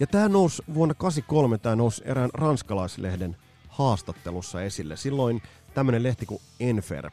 Ja 0.00 0.06
tämä 0.06 0.28
nousi 0.28 0.62
vuonna 0.74 0.94
1983, 0.94 1.58
tämä 1.58 1.76
nousi 1.76 2.02
erään 2.04 2.30
ranskalaislehden 2.34 3.36
haastattelussa 3.68 4.62
esille. 4.62 4.96
Silloin 4.96 5.42
tämmöinen 5.74 6.02
lehti 6.02 6.26
kuin 6.26 6.40
Enfer, 6.60 7.10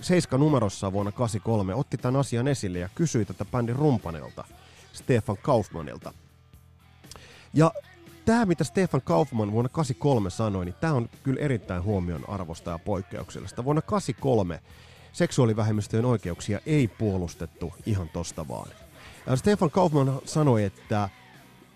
Seiska 0.00 0.38
numerossa 0.38 0.92
vuonna 0.92 1.12
1983, 1.12 1.74
otti 1.74 1.96
tämän 1.96 2.20
asian 2.20 2.48
esille 2.48 2.78
ja 2.78 2.88
kysyi 2.94 3.24
tätä 3.24 3.44
bändin 3.44 3.76
rumpanelta, 3.76 4.44
Stefan 4.92 5.36
Kaufmanilta. 5.42 6.12
Ja 7.54 7.72
tämä, 8.24 8.46
mitä 8.46 8.64
Stefan 8.64 9.02
Kaufman 9.04 9.52
vuonna 9.52 9.68
1983 9.68 10.30
sanoi, 10.30 10.64
niin 10.64 10.74
tämä 10.80 10.92
on 10.92 11.08
kyllä 11.22 11.40
erittäin 11.40 11.82
huomion 11.82 12.28
arvosta 12.28 12.70
ja 12.70 12.78
poikkeuksellista. 12.78 13.64
Vuonna 13.64 13.82
1983 13.82 14.60
seksuaalivähemmistöjen 15.14 16.04
oikeuksia 16.04 16.60
ei 16.66 16.88
puolustettu 16.88 17.72
ihan 17.86 18.08
tosta 18.08 18.48
vaan. 18.48 18.68
Stefan 19.34 19.70
Kaufman 19.70 20.20
sanoi, 20.24 20.64
että 20.64 21.08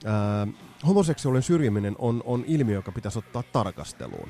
ää, 0.04 0.47
homoseksuaalinen 0.87 1.42
syrjiminen 1.42 1.97
on, 1.99 2.23
on 2.26 2.45
ilmiö, 2.47 2.75
joka 2.75 2.92
pitäisi 2.92 3.18
ottaa 3.18 3.42
tarkasteluun. 3.42 4.28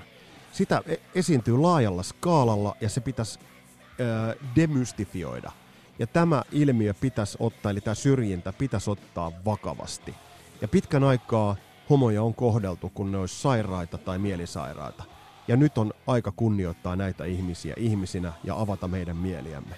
Sitä 0.53 0.83
e- 0.87 0.97
esiintyy 1.15 1.59
laajalla 1.59 2.03
skaalalla 2.03 2.77
ja 2.81 2.89
se 2.89 3.01
pitäisi 3.01 3.39
ää, 3.41 4.35
demystifioida. 4.57 5.53
Ja 5.99 6.07
tämä 6.07 6.43
ilmiö 6.53 6.95
pitäisi 6.95 7.37
ottaa, 7.41 7.71
eli 7.71 7.81
tämä 7.81 7.95
syrjintä 7.95 8.53
pitäisi 8.53 8.91
ottaa 8.91 9.33
vakavasti. 9.45 10.15
Ja 10.61 10.69
pitkän 10.69 11.05
aikaa 11.05 11.57
homoja 11.91 12.23
on 12.23 12.35
kohdeltu, 12.35 12.91
kun 12.95 13.13
ne 13.13 13.19
olisi 13.19 13.41
sairaita 13.41 13.99
tai 13.99 14.19
mielisairaita. 14.19 15.05
Ja 15.49 15.57
nyt 15.57 15.79
on 15.79 15.93
aika 16.07 16.33
kunnioittaa 16.33 16.97
näitä 16.97 17.25
ihmisiä 17.25 17.75
ihmisinä 17.77 18.33
ja 18.45 18.61
avata 18.61 18.89
meidän 18.89 19.17
mieliämme. 19.17 19.75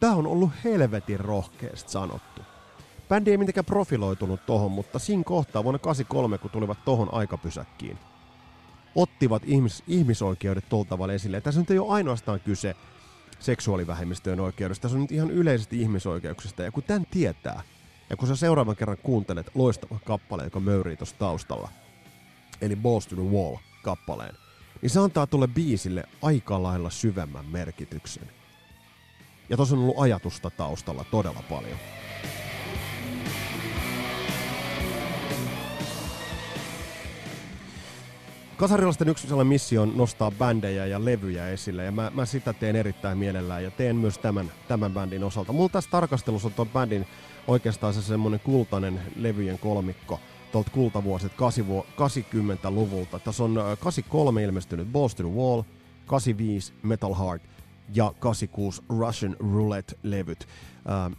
Tämä 0.00 0.14
on 0.14 0.26
ollut 0.26 0.50
helvetin 0.64 1.20
rohkeasti 1.20 1.90
sanottu. 1.90 2.42
Bändi 3.08 3.30
ei 3.30 3.36
mitenkään 3.36 3.64
profiloitunut 3.64 4.46
tohon, 4.46 4.72
mutta 4.72 4.98
siinä 4.98 5.22
kohtaa 5.24 5.64
vuonna 5.64 5.78
83, 5.78 6.38
kun 6.38 6.50
tulivat 6.50 6.84
tohon 6.84 7.14
aikapysäkkiin, 7.14 7.98
ottivat 8.94 9.42
ihmis- 9.42 9.82
ihmisoikeudet 9.88 10.68
tuolta 10.68 10.88
tavalla 10.88 11.12
esille. 11.12 11.36
Ja 11.36 11.40
tässä 11.40 11.60
nyt 11.60 11.70
ei 11.70 11.78
ole 11.78 11.92
ainoastaan 11.92 12.40
kyse 12.40 12.76
seksuaalivähemmistöjen 13.38 14.40
oikeudesta, 14.40 14.82
tässä 14.82 14.96
on 14.96 15.02
nyt 15.02 15.12
ihan 15.12 15.30
yleisesti 15.30 15.80
ihmisoikeuksista. 15.80 16.62
Ja 16.62 16.72
kun 16.72 16.82
tämän 16.82 17.06
tietää, 17.10 17.62
ja 18.10 18.16
kun 18.16 18.28
sä 18.28 18.36
seuraavan 18.36 18.76
kerran 18.76 18.98
kuuntelet 19.02 19.50
loistava 19.54 19.98
kappale, 20.04 20.44
joka 20.44 20.60
möyrii 20.60 20.96
tuossa 20.96 21.18
taustalla, 21.18 21.68
eli 22.60 22.76
Balls 22.76 23.08
Wall 23.16 23.56
kappaleen, 23.82 24.34
niin 24.82 24.90
se 24.90 25.00
antaa 25.00 25.26
tulle 25.26 25.48
biisille 25.48 26.04
aika 26.22 26.62
lailla 26.62 26.90
syvemmän 26.90 27.44
merkityksen. 27.44 28.30
Ja 29.48 29.56
tuossa 29.56 29.76
on 29.76 29.82
ollut 29.82 29.98
ajatusta 29.98 30.50
taustalla 30.50 31.04
todella 31.10 31.42
paljon. 31.50 31.78
Kasarilaisten 38.56 39.08
yksi 39.08 39.28
sellainen 39.28 39.48
missio 39.48 39.82
on 39.82 39.96
nostaa 39.96 40.30
bändejä 40.30 40.86
ja 40.86 41.04
levyjä 41.04 41.48
esille, 41.48 41.84
ja 41.84 41.92
mä, 41.92 42.10
mä 42.14 42.26
sitä 42.26 42.52
teen 42.52 42.76
erittäin 42.76 43.18
mielellään, 43.18 43.64
ja 43.64 43.70
teen 43.70 43.96
myös 43.96 44.18
tämän, 44.18 44.52
tämän 44.68 44.92
bändin 44.92 45.24
osalta. 45.24 45.52
Mulla 45.52 45.68
tässä 45.68 45.90
tarkastelussa 45.90 46.48
on 46.48 46.54
tuon 46.54 46.68
bändin 46.68 47.06
oikeastaan 47.46 47.94
se 47.94 48.02
semmoinen 48.02 48.40
kultainen 48.40 49.00
levyjen 49.16 49.58
kolmikko, 49.58 50.20
tuolta 50.52 50.70
kultavuosit 50.70 51.32
80-luvulta. 51.32 53.18
Tässä 53.18 53.44
on 53.44 53.54
83 53.54 54.42
ilmestynyt 54.42 54.92
Balls 54.92 55.14
to 55.14 55.22
the 55.22 55.32
Wall, 55.32 55.62
85 56.06 56.72
Metal 56.82 57.14
Heart 57.14 57.42
ja 57.94 58.14
86 58.18 58.82
Russian 58.88 59.36
Roulette-levyt. 59.38 60.48
Ää, 60.88 61.10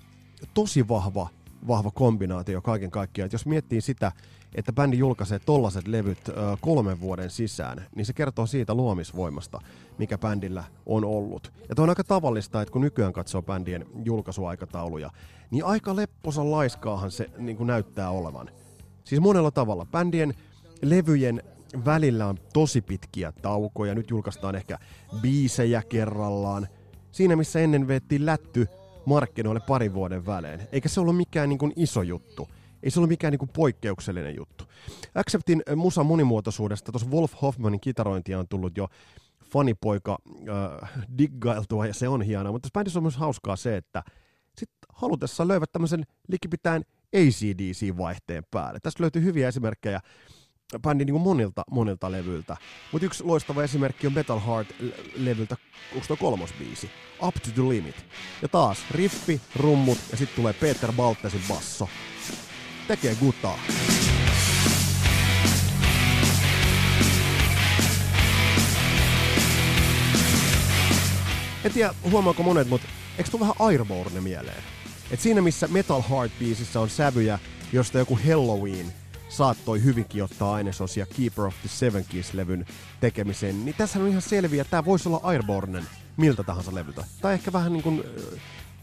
tosi 0.53 0.87
vahva, 0.87 1.27
vahva 1.67 1.91
kombinaatio 1.91 2.61
kaiken 2.61 2.91
kaikkiaan. 2.91 3.25
Et 3.25 3.33
jos 3.33 3.45
miettii 3.45 3.81
sitä, 3.81 4.11
että 4.55 4.73
bändi 4.73 4.97
julkaisee 4.97 5.39
tollaset 5.39 5.87
levyt 5.87 6.29
ö, 6.29 6.33
kolmen 6.61 7.01
vuoden 7.01 7.29
sisään, 7.29 7.85
niin 7.95 8.05
se 8.05 8.13
kertoo 8.13 8.45
siitä 8.45 8.73
luomisvoimasta, 8.73 9.59
mikä 9.97 10.17
bändillä 10.17 10.63
on 10.85 11.05
ollut. 11.05 11.53
Ja 11.69 11.83
on 11.83 11.89
aika 11.89 12.03
tavallista, 12.03 12.61
että 12.61 12.71
kun 12.71 12.81
nykyään 12.81 13.13
katsoo 13.13 13.41
bändien 13.41 13.85
julkaisuaikatauluja, 14.05 15.11
niin 15.51 15.65
aika 15.65 15.95
lepposan 15.95 16.51
laiskaahan 16.51 17.11
se 17.11 17.29
niin 17.37 17.57
kuin 17.57 17.67
näyttää 17.67 18.09
olevan. 18.09 18.49
Siis 19.03 19.21
monella 19.21 19.51
tavalla. 19.51 19.85
Bändien 19.85 20.33
levyjen 20.81 21.43
välillä 21.85 22.27
on 22.27 22.37
tosi 22.53 22.81
pitkiä 22.81 23.31
taukoja, 23.41 23.95
nyt 23.95 24.09
julkaistaan 24.09 24.55
ehkä 24.55 24.79
biisejä 25.21 25.83
kerrallaan. 25.89 26.67
Siinä 27.11 27.35
missä 27.35 27.59
ennen 27.59 27.87
vettiin 27.87 28.25
lätty 28.25 28.67
markkinoille 29.05 29.61
parin 29.67 29.93
vuoden 29.93 30.25
välein. 30.25 30.61
Eikä 30.71 30.89
se 30.89 30.99
ollut 30.99 31.17
mikään 31.17 31.49
niin 31.49 31.59
kuin 31.59 31.73
iso 31.75 32.01
juttu. 32.01 32.47
Ei 32.83 32.91
se 32.91 32.99
ollut 32.99 33.09
mikään 33.09 33.31
niinku 33.31 33.47
poikkeuksellinen 33.47 34.35
juttu. 34.35 34.63
Acceptin 35.15 35.63
äh, 35.69 35.75
musa 35.75 36.03
monimuotoisuudesta, 36.03 36.91
tuossa 36.91 37.09
Wolf 37.09 37.33
Hoffmanin 37.41 37.79
kitarointia 37.79 38.39
on 38.39 38.47
tullut 38.47 38.77
jo 38.77 38.87
fanipoika 39.43 40.17
äh, 40.81 40.91
diggailtua 41.17 41.85
ja 41.85 41.93
se 41.93 42.07
on 42.07 42.21
hienoa, 42.21 42.51
mutta 42.51 42.65
tässä 42.65 42.73
bändissä 42.73 42.99
on 42.99 43.03
myös 43.03 43.17
hauskaa 43.17 43.55
se, 43.55 43.77
että 43.77 44.03
sit 44.57 44.69
halutessaan 44.93 45.47
löivät 45.47 45.71
tämmöisen 45.71 46.03
likipitään 46.27 46.83
ACDC-vaihteen 47.15 48.43
päälle. 48.51 48.79
Tästä 48.79 49.03
löytyy 49.03 49.23
hyviä 49.23 49.47
esimerkkejä 49.47 49.99
bändin 50.81 51.05
niin 51.05 51.21
monilta, 51.21 51.63
monilta 51.71 52.11
levyiltä. 52.11 52.57
Mutta 52.91 53.05
yksi 53.05 53.23
loistava 53.23 53.63
esimerkki 53.63 54.07
on 54.07 54.13
Metal 54.13 54.39
Heart-levyltä, 54.39 55.57
onko 55.93 56.07
tuo 56.07 56.17
kolmos 56.17 56.53
biisi? 56.59 56.89
Up 57.23 57.35
to 57.35 57.49
the 57.53 57.69
Limit. 57.69 58.05
Ja 58.41 58.47
taas 58.47 58.77
riffi, 58.91 59.41
rummut 59.55 59.97
ja 60.11 60.17
sitten 60.17 60.35
tulee 60.35 60.53
Peter 60.53 60.93
Baltesin 60.93 61.41
basso 61.47 61.89
tekee 62.87 63.15
gutaa. 63.15 63.59
En 71.63 71.71
tiedä, 71.73 71.93
huomaako 72.11 72.43
monet, 72.43 72.69
mutta 72.69 72.87
eikö 73.17 73.31
tule 73.31 73.39
vähän 73.39 73.55
Airborne 73.59 74.21
mieleen? 74.21 74.63
Et 75.11 75.19
siinä 75.19 75.41
missä 75.41 75.67
Metal 75.67 76.01
Heart-biisissä 76.01 76.79
on 76.79 76.89
sävyjä, 76.89 77.39
josta 77.73 77.97
joku 77.97 78.19
Halloween 78.27 78.93
saattoi 79.29 79.83
hyvinkin 79.83 80.23
ottaa 80.23 80.53
ainesosia 80.53 81.05
Keeper 81.05 81.45
of 81.45 81.55
the 81.61 81.69
Seven 81.69 82.05
Keys-levyn 82.05 82.65
tekemiseen, 82.99 83.65
niin 83.65 83.75
tässä 83.77 83.99
on 83.99 84.07
ihan 84.07 84.21
selviä, 84.21 84.61
että 84.61 84.71
tämä 84.71 84.85
voisi 84.85 85.09
olla 85.09 85.19
Airbornen 85.23 85.83
miltä 86.17 86.43
tahansa 86.43 86.75
levyltä. 86.75 87.05
Tai 87.21 87.33
ehkä 87.33 87.53
vähän 87.53 87.73
niin 87.73 87.83
kuin 87.83 88.03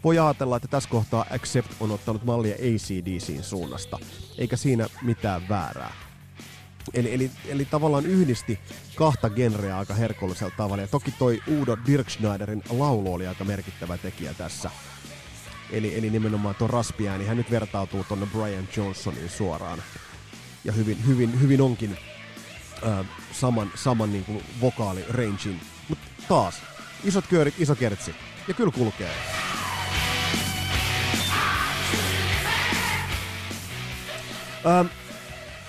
voi 0.05 0.19
ajatella, 0.19 0.57
että 0.57 0.69
tässä 0.69 0.89
kohtaa 0.89 1.27
Accept 1.31 1.73
on 1.81 1.91
ottanut 1.91 2.25
mallia 2.25 2.55
ACDCin 2.55 3.43
suunnasta, 3.43 3.99
eikä 4.39 4.57
siinä 4.57 4.87
mitään 5.03 5.49
väärää. 5.49 5.93
Eli, 6.95 7.15
eli, 7.15 7.31
eli 7.49 7.65
tavallaan 7.65 8.07
yhdisti 8.07 8.59
kahta 8.95 9.31
genreä 9.31 9.79
aika 9.79 9.95
herkollisella 9.95 10.55
tavalla. 10.57 10.83
Ja 10.83 10.89
toki 10.89 11.15
toi 11.19 11.41
Udo 11.61 11.77
Dirkschneiderin 11.87 12.63
laulu 12.71 13.15
oli 13.15 13.27
aika 13.27 13.45
merkittävä 13.45 13.99
tekijä 13.99 14.35
tässä. 14.35 14.71
Eli, 15.71 15.99
eli 15.99 16.11
nimenomaan 16.11 16.55
tuo 16.55 16.69
raspiääni, 16.69 17.27
hän 17.27 17.37
nyt 17.37 17.51
vertautuu 17.51 18.05
tuonne 18.05 18.27
Brian 18.27 18.69
Johnsonin 18.77 19.29
suoraan. 19.29 19.83
Ja 20.65 20.73
hyvin, 20.73 21.07
hyvin, 21.07 21.41
hyvin 21.41 21.61
onkin 21.61 21.99
äh, 22.87 23.07
saman, 23.33 23.71
saman 23.75 24.13
niin 24.13 24.25
kuin 24.25 24.45
vokaalirangein. 24.61 25.61
Mutta 25.89 26.07
taas, 26.29 26.63
isot 27.05 27.27
köörit, 27.27 27.55
iso 27.59 27.75
kertsi. 27.75 28.15
Ja 28.49 28.55
kyllä 28.55 28.73
kulkee. 28.73 29.11
Ähm, 34.67 34.87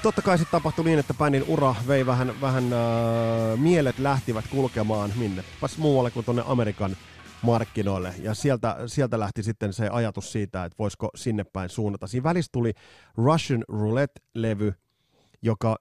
totta 0.03 0.21
kai 0.21 0.37
sitten 0.37 0.51
tapahtui 0.51 0.85
niin, 0.85 0.99
että 0.99 1.13
bändin 1.13 1.43
ura 1.47 1.75
vei 1.87 2.05
vähän, 2.05 2.41
vähän 2.41 2.73
äh, 2.73 3.59
mielet 3.59 3.99
lähtivät 3.99 4.45
kulkemaan 4.47 5.13
minne, 5.15 5.43
pas 5.61 5.77
muualle 5.77 6.11
kuin 6.11 6.25
tuonne 6.25 6.43
Amerikan 6.45 6.97
markkinoille. 7.41 8.13
Ja 8.21 8.33
sieltä, 8.33 8.77
sieltä 8.85 9.19
lähti 9.19 9.43
sitten 9.43 9.73
se 9.73 9.89
ajatus 9.89 10.31
siitä, 10.31 10.65
että 10.65 10.75
voisiko 10.79 11.09
sinne 11.15 11.43
päin 11.43 11.69
suunnata. 11.69 12.07
Siinä 12.07 12.23
välissä 12.23 12.49
tuli 12.51 12.73
Russian 13.17 13.63
Roulette-levy, 13.67 14.73
joka 15.41 15.75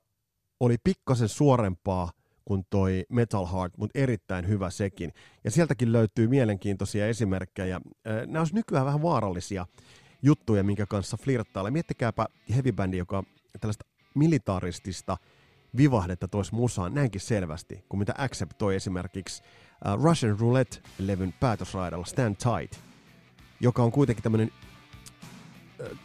oli 0.61 0.77
pikkasen 0.85 1.29
suorempaa 1.29 2.11
kuin 2.45 2.65
toi 2.71 3.05
Metal 3.09 3.47
Heart, 3.47 3.77
mutta 3.77 3.99
erittäin 3.99 4.49
hyvä 4.49 4.71
sekin. 4.71 5.13
Ja 5.45 5.51
sieltäkin 5.51 5.93
löytyy 5.93 6.29
mielenkiintoisia 6.29 7.07
esimerkkejä. 7.07 7.81
Nämä 8.27 8.39
olisi 8.39 8.55
nykyään 8.55 8.87
vähän 8.87 9.03
vaarallisia 9.03 9.67
juttuja, 10.23 10.65
minkä 10.65 10.87
kanssa 10.87 11.17
flirttailla. 11.17 11.71
Miettikääpä 11.71 12.27
heavy 12.55 12.73
joka 12.97 13.23
tällaista 13.61 13.85
militaristista 14.15 15.17
vivahdetta 15.77 16.29
toisi 16.29 16.55
musaan 16.55 16.95
näinkin 16.95 17.21
selvästi, 17.21 17.85
kuin 17.89 17.99
mitä 17.99 18.15
Accept 18.19 18.59
toi 18.59 18.77
esimerkiksi 18.77 19.43
uh, 19.87 20.05
Russian 20.05 20.39
Roulette-levyn 20.39 21.35
päätösraidalla 21.41 22.07
Stand 22.07 22.37
Tight, 22.37 22.81
joka 23.61 23.83
on 23.83 23.93
kuitenkin 23.93 24.23
tämmöinen 24.23 24.53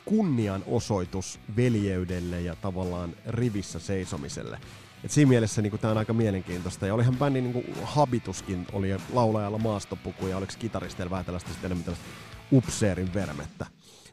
kunnianosoitus 0.06 1.40
veljeydelle 1.56 2.42
ja 2.42 2.56
tavallaan 2.56 3.16
rivissä 3.28 3.80
seisomiselle. 3.80 4.60
Et 5.04 5.12
siinä 5.12 5.30
mielessä 5.30 5.62
niin 5.62 5.80
tämä 5.80 5.92
on 5.92 5.98
aika 5.98 6.14
mielenkiintoista. 6.14 6.88
Ja 6.88 6.94
olihan 6.94 7.18
bändin 7.18 7.44
niin 7.44 7.76
habituskin, 7.84 8.68
oli 8.74 8.90
laulajalla 9.14 9.58
maastopuku 9.58 10.28
ja 10.28 10.38
oliko 10.38 10.54
kitaristeilla 10.60 11.12
vähän 11.12 11.26
tällaista 11.26 11.50
sitten 11.50 11.66
enemmän 11.66 11.84
tällaista 11.84 12.08
upseerin 12.52 13.14
vermettä. 13.14 13.66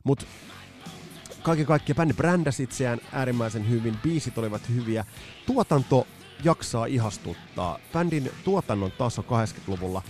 Mutta 0.05 0.25
kaiken 1.43 1.67
kaikkiaan 1.67 1.97
bändi 1.97 2.15
brändäsi 2.15 2.63
itseään 2.63 3.01
äärimmäisen 3.13 3.71
hyvin, 3.71 3.97
biisit 4.03 4.39
olivat 4.39 4.69
hyviä, 4.69 5.05
tuotanto 5.47 6.07
jaksaa 6.45 6.87
ihastuttaa. 6.87 7.79
Bändin 7.93 8.31
tuotannon 8.45 8.93
taso 8.99 9.23
80-luvulla 9.23 10.03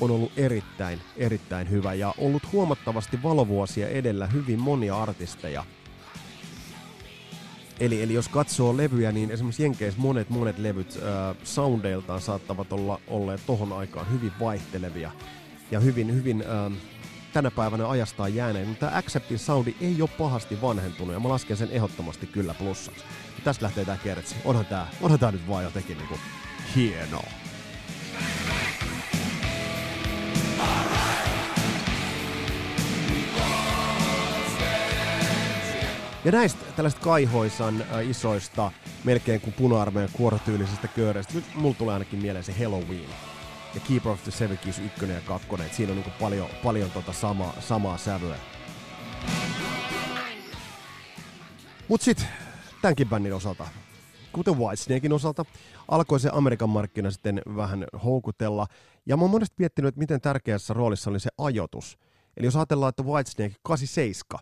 on 0.00 0.10
ollut 0.10 0.32
erittäin, 0.36 1.00
erittäin 1.16 1.70
hyvä 1.70 1.94
ja 1.94 2.14
ollut 2.18 2.52
huomattavasti 2.52 3.22
valovuosia 3.22 3.88
edellä 3.88 4.26
hyvin 4.26 4.60
monia 4.60 5.02
artisteja. 5.02 5.64
Eli, 7.80 8.02
eli 8.02 8.14
jos 8.14 8.28
katsoo 8.28 8.76
levyjä, 8.76 9.12
niin 9.12 9.30
esimerkiksi 9.30 9.62
Jenkeissä 9.62 10.00
monet 10.00 10.30
monet 10.30 10.58
levyt 10.58 10.96
äh, 10.96 11.36
soundeiltaan 11.44 12.20
saattavat 12.20 12.72
olla 12.72 13.00
olleet 13.08 13.40
tohon 13.46 13.72
aikaan 13.72 14.10
hyvin 14.10 14.32
vaihtelevia 14.40 15.10
ja 15.70 15.80
hyvin, 15.80 16.14
hyvin 16.14 16.44
äh, 16.46 16.72
tänä 17.32 17.50
päivänä 17.50 17.88
ajastaan 17.88 18.34
jääneen, 18.34 18.68
mutta 18.68 18.86
tämä 18.86 18.98
Acceptin 18.98 19.38
soundi 19.38 19.76
ei 19.80 20.02
ole 20.02 20.10
pahasti 20.18 20.60
vanhentunut 20.62 21.14
ja 21.14 21.20
mä 21.20 21.28
lasken 21.28 21.56
sen 21.56 21.70
ehdottomasti 21.70 22.26
kyllä 22.26 22.54
plussaksi. 22.54 23.04
Ja 23.36 23.44
tästä 23.44 23.64
lähtee 23.64 23.84
tää 23.84 23.96
kertsi. 23.96 24.36
Onhan 24.44 24.66
tää, 24.66 24.86
onhan 25.02 25.18
tää 25.18 25.32
nyt 25.32 25.48
vaan 25.48 25.64
jotenkin 25.64 25.98
niinku 25.98 26.18
hienoa. 26.76 27.28
Ja 36.24 36.32
näistä 36.32 36.64
tällaista 36.76 37.00
kaihoisan 37.00 37.82
äh, 37.82 38.10
isoista, 38.10 38.72
melkein 39.04 39.40
kuin 39.40 39.54
puna-armeijan 39.54 40.10
kuorotyylisistä 40.12 40.88
kööreistä, 40.88 41.34
nyt 41.34 41.44
mulla 41.54 41.74
tulee 41.74 41.92
ainakin 41.92 42.18
mieleen 42.18 42.44
se 42.44 42.52
Halloween 42.52 43.08
ja 43.74 43.80
Keeper 43.88 44.12
of 44.12 44.22
the 44.22 44.56
Keys 44.56 44.78
1 44.78 45.06
ja 45.06 45.20
2, 45.20 45.48
että 45.64 45.76
siinä 45.76 45.92
on 45.92 45.96
niinku 45.96 46.12
paljon, 46.20 46.48
paljon 46.64 46.90
tota 46.90 47.12
sama, 47.12 47.52
samaa 47.60 47.98
sävyä. 47.98 48.36
Mut 51.88 52.00
sit 52.00 52.26
tämänkin 52.82 53.08
bändin 53.08 53.34
osalta, 53.34 53.68
kuten 54.32 54.58
Whitesnakein 54.58 55.12
osalta, 55.12 55.44
alkoi 55.88 56.20
se 56.20 56.30
Amerikan 56.32 56.70
markkina 56.70 57.10
sitten 57.10 57.42
vähän 57.56 57.86
houkutella. 58.04 58.66
Ja 59.06 59.16
mä 59.16 59.22
oon 59.22 59.30
monesti 59.30 59.54
miettinyt, 59.58 59.88
että 59.88 59.98
miten 59.98 60.20
tärkeässä 60.20 60.74
roolissa 60.74 61.10
oli 61.10 61.20
se 61.20 61.30
ajoitus. 61.38 61.98
Eli 62.36 62.46
jos 62.46 62.56
ajatellaan, 62.56 62.90
että 62.90 63.02
Whitesnake 63.02 63.54
87 63.62 64.40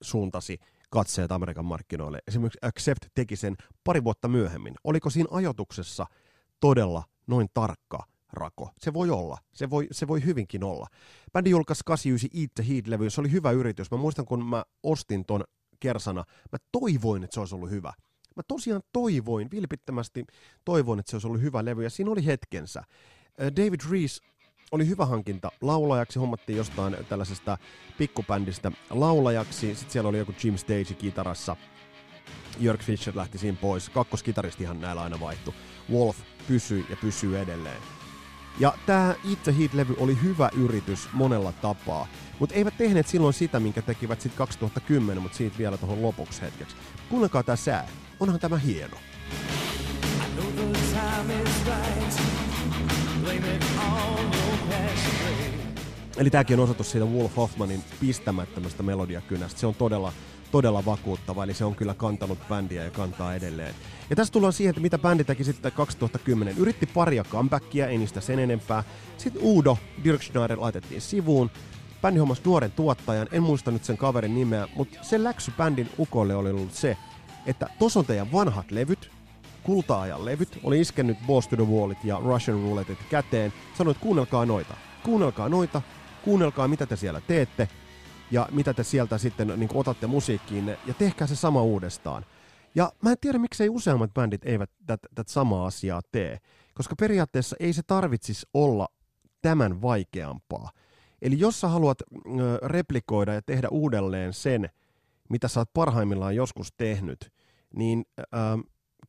suuntasi 0.00 0.58
katseet 0.90 1.32
Amerikan 1.32 1.64
markkinoille. 1.64 2.18
Esimerkiksi 2.28 2.58
Accept 2.62 3.06
teki 3.14 3.36
sen 3.36 3.56
pari 3.84 4.04
vuotta 4.04 4.28
myöhemmin. 4.28 4.74
Oliko 4.84 5.10
siinä 5.10 5.28
ajotuksessa 5.30 6.06
todella 6.60 7.02
noin 7.28 7.48
tarkka 7.54 7.98
rako. 8.32 8.70
Se 8.78 8.92
voi 8.92 9.10
olla. 9.10 9.38
Se 9.54 9.70
voi, 9.70 9.88
se 9.92 10.08
voi 10.08 10.24
hyvinkin 10.24 10.64
olla. 10.64 10.86
Bändi 11.32 11.50
julkaisi 11.50 11.82
89 11.84 12.40
Eat 12.40 12.50
the 12.54 12.64
Heat-levy. 12.64 13.10
Se 13.10 13.20
oli 13.20 13.30
hyvä 13.30 13.50
yritys. 13.50 13.90
Mä 13.90 13.96
muistan, 13.96 14.26
kun 14.26 14.44
mä 14.44 14.64
ostin 14.82 15.24
ton 15.24 15.44
kersana, 15.80 16.24
mä 16.52 16.58
toivoin, 16.72 17.24
että 17.24 17.34
se 17.34 17.40
olisi 17.40 17.54
ollut 17.54 17.70
hyvä. 17.70 17.92
Mä 18.36 18.42
tosiaan 18.48 18.82
toivoin, 18.92 19.50
vilpittömästi 19.50 20.24
toivoin, 20.64 21.00
että 21.00 21.10
se 21.10 21.16
olisi 21.16 21.26
ollut 21.26 21.42
hyvä 21.42 21.64
levy, 21.64 21.82
ja 21.82 21.90
siinä 21.90 22.10
oli 22.10 22.26
hetkensä. 22.26 22.82
David 23.40 23.80
Rees 23.90 24.20
oli 24.72 24.88
hyvä 24.88 25.06
hankinta 25.06 25.50
laulajaksi, 25.60 26.18
hommattiin 26.18 26.56
jostain 26.56 26.96
tällaisesta 27.08 27.58
pikkubändistä 27.98 28.72
laulajaksi, 28.90 29.74
sitten 29.74 29.92
siellä 29.92 30.08
oli 30.08 30.18
joku 30.18 30.34
Jim 30.44 30.56
Stage 30.56 30.94
kitarassa, 30.98 31.56
Jörg 32.60 32.82
Fischer 32.82 33.16
lähti 33.16 33.38
siinä 33.38 33.58
pois, 33.60 33.88
kakkoskitaristihan 33.88 34.80
näillä 34.80 35.02
aina 35.02 35.20
vaihtu. 35.20 35.54
Wolf 35.92 36.16
pysyi 36.48 36.86
ja 36.90 36.96
pysyy 36.96 37.38
edelleen. 37.38 37.82
Ja 38.60 38.74
tämä 38.86 39.14
the 39.42 39.52
Heat-levy 39.52 39.94
oli 39.98 40.18
hyvä 40.22 40.50
yritys 40.56 41.08
monella 41.12 41.52
tapaa, 41.52 42.06
mutta 42.38 42.54
eivät 42.54 42.76
tehneet 42.78 43.06
silloin 43.06 43.34
sitä, 43.34 43.60
minkä 43.60 43.82
tekivät 43.82 44.20
sitten 44.20 44.38
2010, 44.38 45.22
mutta 45.22 45.38
siitä 45.38 45.58
vielä 45.58 45.76
tuohon 45.76 46.02
lopuksi 46.02 46.42
hetkeksi. 46.42 46.76
Kuunnelkaa 47.08 47.42
tämä 47.42 47.56
sää, 47.56 47.88
onhan 48.20 48.40
tämä 48.40 48.58
hieno. 48.58 48.96
Eli 56.16 56.30
tämäkin 56.30 56.58
on 56.58 56.64
osoitus 56.64 56.90
siitä 56.90 57.06
Wolf 57.06 57.36
Hoffmanin 57.36 57.84
pistämättömästä 58.00 58.82
melodiakynästä. 58.82 59.60
Se 59.60 59.66
on 59.66 59.74
todella 59.74 60.12
todella 60.50 60.84
vakuuttava, 60.84 61.44
eli 61.44 61.54
se 61.54 61.64
on 61.64 61.74
kyllä 61.74 61.94
kantanut 61.94 62.38
bändiä 62.48 62.84
ja 62.84 62.90
kantaa 62.90 63.34
edelleen. 63.34 63.74
Ja 64.10 64.16
tässä 64.16 64.32
tullaan 64.32 64.52
siihen, 64.52 64.70
että 64.70 64.82
mitä 64.82 64.98
bändi 64.98 65.24
teki 65.24 65.44
sitten 65.44 65.72
2010. 65.72 66.58
Yritti 66.58 66.86
paria 66.86 67.24
comebackia, 67.24 67.86
ei 67.86 67.98
niistä 67.98 68.20
sen 68.20 68.38
enempää. 68.38 68.84
Sitten 69.16 69.42
Udo 69.44 69.78
Dirkschneider 70.04 70.60
laitettiin 70.60 71.00
sivuun. 71.00 71.50
Bändi 72.02 72.18
hommasi 72.18 72.42
nuoren 72.44 72.72
tuottajan, 72.72 73.28
en 73.32 73.42
muista 73.42 73.70
nyt 73.70 73.84
sen 73.84 73.96
kaverin 73.96 74.34
nimeä, 74.34 74.68
mutta 74.76 74.98
se 75.02 75.24
läksy 75.24 75.52
bändin 75.56 75.90
ukolle 75.98 76.34
oli 76.34 76.50
ollut 76.50 76.72
se, 76.72 76.96
että 77.46 77.66
tos 77.78 77.96
on 77.96 78.06
teidän 78.06 78.32
vanhat 78.32 78.70
levyt, 78.70 79.10
kulta-ajan 79.62 80.24
levyt, 80.24 80.58
oli 80.64 80.80
iskennyt 80.80 81.18
Boss 81.26 81.48
to 81.48 81.56
the 81.56 81.64
Wallit 81.64 82.04
ja 82.04 82.20
Russian 82.24 82.62
Roulettet 82.62 82.98
käteen, 83.10 83.52
sanoi, 83.78 83.90
että 83.90 84.02
kuunnelkaa 84.02 84.46
noita, 84.46 84.74
kuunnelkaa 85.04 85.48
noita, 85.48 85.82
kuunnelkaa 86.24 86.68
mitä 86.68 86.86
te 86.86 86.96
siellä 86.96 87.20
teette, 87.20 87.68
ja 88.30 88.48
mitä 88.50 88.74
te 88.74 88.84
sieltä 88.84 89.18
sitten 89.18 89.52
niin 89.56 89.70
otatte 89.74 90.06
musiikkiin 90.06 90.66
ja 90.66 90.94
tehkää 90.98 91.26
se 91.26 91.36
sama 91.36 91.62
uudestaan. 91.62 92.24
Ja 92.74 92.92
mä 93.02 93.10
en 93.10 93.16
tiedä, 93.20 93.38
miksei 93.38 93.68
useammat 93.68 94.14
bändit 94.14 94.44
eivät 94.44 94.70
tätä 94.86 95.24
samaa 95.26 95.66
asiaa 95.66 96.00
tee, 96.12 96.38
koska 96.74 96.94
periaatteessa 96.96 97.56
ei 97.60 97.72
se 97.72 97.82
tarvitsisi 97.86 98.46
olla 98.54 98.88
tämän 99.42 99.82
vaikeampaa. 99.82 100.70
Eli 101.22 101.38
jos 101.38 101.60
sä 101.60 101.68
haluat 101.68 101.98
ö, 102.02 102.68
replikoida 102.68 103.34
ja 103.34 103.42
tehdä 103.42 103.68
uudelleen 103.70 104.32
sen, 104.32 104.68
mitä 105.30 105.48
sä 105.48 105.60
oot 105.60 105.72
parhaimmillaan 105.74 106.36
joskus 106.36 106.72
tehnyt, 106.76 107.32
niin 107.76 108.04
ö, 108.18 108.24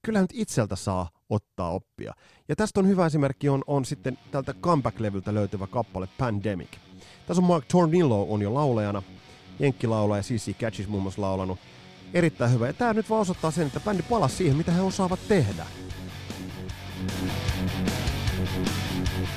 kyllä 0.02 0.22
nyt 0.22 0.34
itseltä 0.34 0.76
saa 0.76 1.10
ottaa 1.30 1.70
oppia. 1.70 2.14
Ja 2.48 2.56
tästä 2.56 2.80
on 2.80 2.88
hyvä 2.88 3.06
esimerkki 3.06 3.50
on, 3.50 3.64
on 3.68 3.86
sitten 3.86 4.18
tältä 4.32 4.54
comeback-levyltä 4.54 5.34
löytyvä 5.34 5.68
kappale 5.68 6.08
Pandemic– 6.18 6.70
tässä 7.30 7.42
on 7.42 7.48
Mark 7.48 7.66
Tornillo 7.66 8.28
on 8.30 8.42
jo 8.42 8.54
laulajana. 8.54 9.04
Jenkkilaulaja 9.60 10.24
CC 10.24 10.58
Catchis 10.60 10.88
muun 10.88 11.04
muassa 11.04 11.22
laulanut. 11.22 11.60
Erittäin 12.14 12.52
hyvä. 12.52 12.68
Ja 12.68 12.74
tää 12.74 12.94
nyt 12.94 13.10
vaan 13.10 13.22
osoittaa 13.22 13.52
sen, 13.52 13.68
että 13.68 13.80
bändi 13.80 14.04
palasi 14.04 14.36
siihen, 14.36 14.58
mitä 14.58 14.72
he 14.72 14.82
osaavat 14.82 15.20
tehdä. 15.28 15.66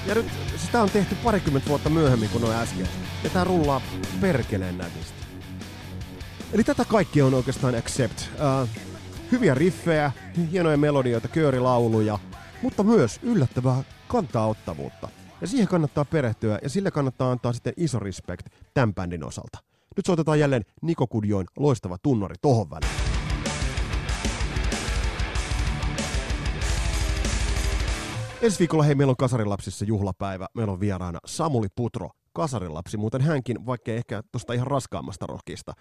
Ja 0.07 0.14
nyt 0.14 0.26
sitä 0.57 0.83
on 0.83 0.90
tehty 0.90 1.14
parikymmentä 1.14 1.68
vuotta 1.68 1.90
myöhemmin 1.90 2.28
kuin 2.28 2.42
noin 2.42 2.57
äsken. 2.57 2.88
Ja 3.24 3.31
tää 3.31 3.44
rullaa 3.44 3.81
perkeleen 4.20 4.78
nätisti. 4.78 5.22
Eli 6.52 6.64
tätä 6.64 6.85
kaikki 6.85 7.22
on 7.22 7.35
oikeastaan 7.35 7.74
Accept. 7.74 8.18
Uh, 8.18 8.68
hyviä 9.33 9.55
riffejä, 9.55 10.12
hienoja 10.52 10.76
melodioita, 10.76 11.28
köörilauluja, 11.28 12.18
mutta 12.62 12.83
myös 12.83 13.20
yllättävää 13.22 13.83
kantaa 14.09 14.46
ottavuutta. 14.46 15.21
Ja 15.42 15.48
siihen 15.48 15.68
kannattaa 15.68 16.05
perehtyä 16.05 16.59
ja 16.62 16.68
sille 16.68 16.90
kannattaa 16.90 17.31
antaa 17.31 17.52
sitten 17.52 17.72
iso 17.76 17.98
respect 17.98 18.46
tämän 18.74 18.94
bändin 18.94 19.24
osalta. 19.24 19.59
Nyt 19.96 20.07
soitetaan 20.07 20.40
jälleen 20.40 20.62
Niko 20.83 21.07
Kudjoin 21.07 21.46
loistava 21.59 21.96
tunnari 22.02 22.35
tohon 22.42 22.70
väliin. 22.70 22.92
Ensi 28.42 28.59
viikolla 28.59 28.85
hei, 28.85 28.94
meillä 28.94 29.11
on 29.11 29.16
Kasarilapsissa 29.16 29.85
juhlapäivä. 29.85 30.46
Meillä 30.55 30.72
on 30.72 30.81
vieraana 30.81 31.18
Samuli 31.26 31.68
Putro, 31.76 32.11
kasarilapsi, 32.33 32.96
muuten 32.96 33.20
hänkin, 33.20 33.66
vaikka 33.66 33.92
ehkä 33.92 34.22
tuosta 34.33 34.52
ihan 34.52 34.66
raskaammasta 34.66 35.26
rockista 35.26 35.72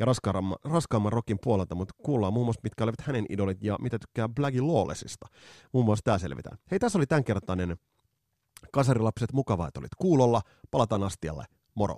ja 0.00 0.06
raskaamman, 0.06 0.58
raskaamman 0.64 1.12
rockin 1.12 1.38
puolelta, 1.42 1.74
mutta 1.74 1.94
kuullaan 2.02 2.32
muun 2.32 2.46
muassa, 2.46 2.60
mitkä 2.62 2.84
olivat 2.84 3.00
hänen 3.00 3.26
idolit 3.28 3.58
ja 3.62 3.76
mitä 3.80 3.98
tykkää 3.98 4.28
Blackie 4.28 4.60
Lawlessista. 4.60 5.26
Muun 5.72 5.84
muassa 5.84 6.02
tämä 6.04 6.18
selvitään. 6.18 6.58
Hei, 6.70 6.78
tässä 6.78 6.98
oli 6.98 7.06
tämänkertainen 7.06 7.76
Kasarilapset, 8.72 9.32
mukavaa, 9.32 9.68
että 9.68 9.80
olit 9.80 9.94
kuulolla. 9.98 10.40
Palataan 10.70 11.02
astialle. 11.02 11.44
Moro! 11.74 11.96